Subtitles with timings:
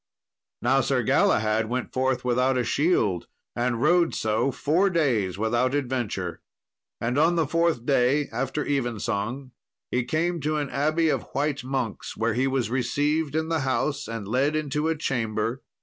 [0.63, 6.41] Now Sir Galahad went forth without a shield, and rode so four days without adventure;
[6.99, 9.51] and on the fourth day, after evensong,
[9.91, 14.07] he came to an abbey of white monks, where he was received in the house,
[14.07, 15.61] and led into a chamber.